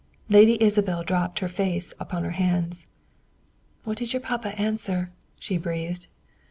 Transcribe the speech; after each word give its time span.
Lady 0.29 0.57
Isabel 0.59 1.03
dropped 1.03 1.37
her 1.37 1.47
face 1.47 1.93
upon 1.99 2.23
her 2.23 2.31
hands. 2.31 2.87
"What 3.83 3.97
did 3.99 4.13
your 4.13 4.19
papa 4.19 4.59
answer?" 4.59 5.11
she 5.39 5.59
breathed. 5.59 6.07